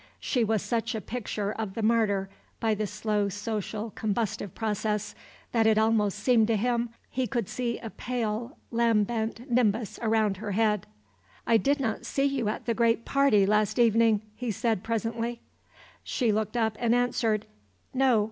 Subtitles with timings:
[0.19, 2.27] She was such a picture of the martyr
[2.59, 5.13] by the slow social combustive process,
[5.51, 10.53] that it almost seemed to him he could see a pale lambent nimbus round her
[10.53, 10.87] head.
[11.45, 15.39] "I did not see you at the great party last evening," he said, presently.
[16.03, 17.45] She looked up and answered,
[17.93, 18.19] "No.